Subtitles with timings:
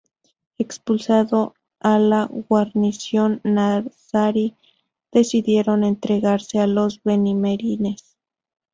[0.57, 4.55] Expulsando a la guarnición nazarí,
[5.11, 8.17] decidieron entregarse a los benimerines.